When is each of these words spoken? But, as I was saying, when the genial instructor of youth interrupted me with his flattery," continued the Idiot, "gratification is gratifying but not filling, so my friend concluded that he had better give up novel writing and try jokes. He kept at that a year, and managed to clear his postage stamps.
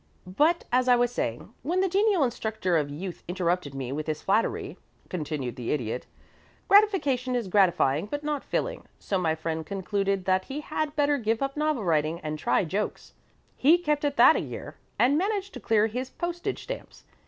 But, 0.25 0.65
as 0.71 0.87
I 0.87 0.95
was 0.95 1.11
saying, 1.11 1.53
when 1.61 1.81
the 1.81 1.87
genial 1.87 2.23
instructor 2.23 2.75
of 2.75 2.89
youth 2.89 3.21
interrupted 3.27 3.75
me 3.75 3.91
with 3.91 4.07
his 4.07 4.19
flattery," 4.23 4.79
continued 5.09 5.57
the 5.57 5.69
Idiot, 5.71 6.07
"gratification 6.67 7.35
is 7.35 7.47
gratifying 7.47 8.07
but 8.07 8.23
not 8.23 8.43
filling, 8.43 8.85
so 8.97 9.19
my 9.19 9.35
friend 9.35 9.63
concluded 9.63 10.25
that 10.25 10.45
he 10.45 10.61
had 10.61 10.95
better 10.95 11.19
give 11.19 11.43
up 11.43 11.55
novel 11.55 11.83
writing 11.83 12.19
and 12.21 12.39
try 12.39 12.63
jokes. 12.65 13.13
He 13.55 13.77
kept 13.77 14.03
at 14.03 14.17
that 14.17 14.35
a 14.35 14.39
year, 14.39 14.75
and 14.97 15.19
managed 15.19 15.53
to 15.53 15.59
clear 15.59 15.85
his 15.85 16.09
postage 16.09 16.63
stamps. 16.63 17.03